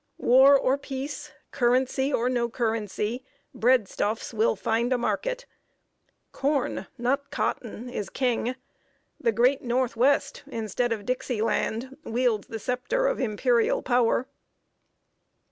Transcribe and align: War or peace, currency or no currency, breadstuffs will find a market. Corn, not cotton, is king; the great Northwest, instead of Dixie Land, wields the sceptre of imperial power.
War 0.17 0.57
or 0.57 0.79
peace, 0.79 1.31
currency 1.51 2.11
or 2.11 2.27
no 2.27 2.49
currency, 2.49 3.23
breadstuffs 3.53 4.33
will 4.33 4.55
find 4.55 4.91
a 4.91 4.97
market. 4.97 5.45
Corn, 6.31 6.87
not 6.97 7.29
cotton, 7.29 7.87
is 7.87 8.09
king; 8.09 8.55
the 9.19 9.31
great 9.31 9.61
Northwest, 9.61 10.41
instead 10.47 10.91
of 10.91 11.05
Dixie 11.05 11.43
Land, 11.43 11.97
wields 12.03 12.47
the 12.47 12.57
sceptre 12.57 13.05
of 13.05 13.19
imperial 13.19 13.83
power. 13.83 14.25